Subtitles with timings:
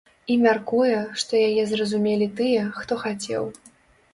[0.35, 3.43] І мяркуе, што яе зразумелі тыя, хто хацеў.